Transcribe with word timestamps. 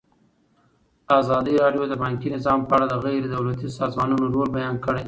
ازادي 1.19 1.53
راډیو 1.63 1.83
د 1.87 1.93
بانکي 2.03 2.27
نظام 2.35 2.59
په 2.67 2.73
اړه 2.77 2.85
د 2.89 2.93
غیر 3.05 3.23
دولتي 3.35 3.67
سازمانونو 3.79 4.25
رول 4.35 4.49
بیان 4.57 4.75
کړی. 4.85 4.99